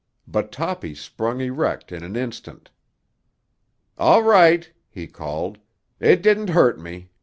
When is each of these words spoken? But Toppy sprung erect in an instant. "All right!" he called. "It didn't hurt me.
But 0.27 0.51
Toppy 0.51 0.95
sprung 0.95 1.41
erect 1.41 1.91
in 1.91 2.03
an 2.03 2.15
instant. 2.15 2.71
"All 3.99 4.23
right!" 4.23 4.67
he 4.89 5.05
called. 5.05 5.59
"It 5.99 6.23
didn't 6.23 6.49
hurt 6.49 6.79
me. 6.79 7.09